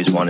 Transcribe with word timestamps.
always 0.00 0.12
wanted 0.14 0.29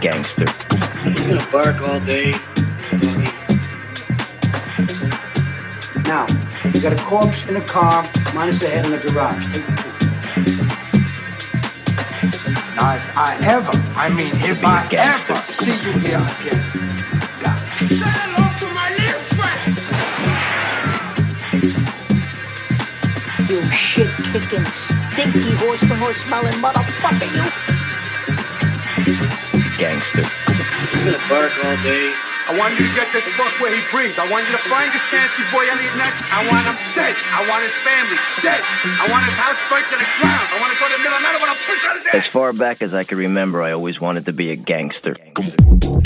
Gangster. 0.00 0.46
He's 1.02 1.26
gonna 1.26 1.46
bark 1.50 1.82
all 1.82 2.00
day. 2.00 2.32
Now, 6.04 6.26
you 6.64 6.80
got 6.80 6.92
a 6.92 7.02
corpse 7.04 7.46
in 7.48 7.56
a 7.56 7.60
car, 7.60 8.04
minus 8.34 8.60
the 8.60 8.68
head 8.68 8.84
in 8.86 8.92
the 8.92 8.98
garage. 8.98 9.44
Take 9.46 9.66
the 9.66 9.72
two. 9.82 9.90
Now, 12.76 12.94
if 12.96 13.16
I 13.16 13.38
ever, 13.42 13.72
I 13.96 14.08
mean, 14.10 14.32
if 14.50 14.64
I 14.64 14.86
gangster. 14.88 15.32
ever 15.32 15.42
see 15.42 15.72
you 15.72 15.92
here 16.06 16.22
again, 16.40 16.62
God, 17.40 17.58
Say 17.76 18.10
hello 18.22 18.48
to 18.60 18.66
my 18.74 18.88
little 18.98 19.22
friend. 19.36 19.78
You 23.50 23.70
shit 23.70 24.10
kicking, 24.32 24.66
stinky 24.70 25.52
horse 25.56 25.82
manure 25.88 26.14
smelling 26.14 26.54
motherfucker, 26.54 27.34
you. 27.36 27.77
Gangster. 29.78 30.26
Are 30.26 30.90
you 30.90 31.04
gonna 31.06 31.22
bark 31.30 31.54
all 31.64 31.76
day? 31.86 32.10
I 32.50 32.56
want 32.58 32.74
you 32.74 32.84
to 32.84 32.94
get 32.98 33.06
this 33.12 33.22
fuck 33.38 33.54
where 33.60 33.70
he 33.70 33.78
breathes. 33.94 34.18
I 34.18 34.26
want 34.26 34.42
you 34.50 34.52
to 34.58 34.64
find 34.66 34.90
this 34.90 35.02
fancy 35.06 35.46
boy 35.54 35.70
Eliot 35.70 35.94
Ness. 35.94 36.10
I 36.34 36.42
want 36.50 36.66
him 36.66 36.74
dead. 36.98 37.14
I 37.30 37.46
want 37.48 37.62
his 37.62 37.70
family 37.86 38.18
dead. 38.42 38.58
I 38.98 39.06
want 39.06 39.22
his 39.22 39.34
house 39.34 39.54
burnt 39.70 39.86
to 39.86 39.96
the 39.96 40.08
ground. 40.18 40.46
I 40.50 40.58
want 40.58 40.72
to 40.72 40.78
go 40.82 40.88
to 40.90 40.94
the 40.96 41.02
middle 41.06 41.14
of 41.14 41.22
the 41.22 41.30
night. 41.30 41.38
I 41.38 41.46
want 41.46 41.54
to 41.54 41.64
push 41.64 41.82
on 41.86 41.96
his 41.96 42.06
As 42.12 42.26
far 42.26 42.52
back 42.52 42.82
as 42.82 42.92
I 42.92 43.04
can 43.04 43.18
remember, 43.18 43.62
I 43.62 43.70
always 43.70 44.00
wanted 44.00 44.26
to 44.26 44.32
be 44.32 44.50
a 44.50 44.56
gangster. 44.56 45.14
Gangster. 45.14 45.97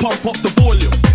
Pick 0.00 0.24
up 0.24 0.34
the 0.36 0.60
microphone 0.60 1.09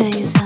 taste 0.00 0.39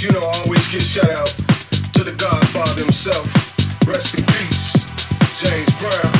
You 0.00 0.12
know 0.12 0.20
I 0.20 0.42
always 0.44 0.70
get 0.70 0.80
shout 0.80 1.10
out 1.10 1.26
to 1.94 2.04
the 2.04 2.14
Godfather 2.16 2.82
himself. 2.82 3.26
Rest 3.84 4.14
in 4.16 4.24
peace, 4.26 4.72
James 5.42 5.70
Brown. 5.80 6.14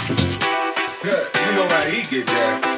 Yeah, 1.04 1.22
you 1.46 1.54
know 1.54 1.68
how 1.68 1.84
he 1.84 2.02
get 2.10 2.26
down. 2.26 2.77